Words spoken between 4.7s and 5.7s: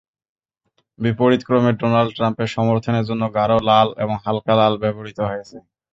ব্যবহৃত হয়েছে।